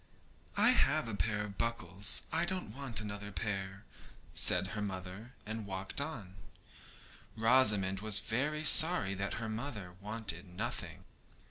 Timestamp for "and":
5.45-5.67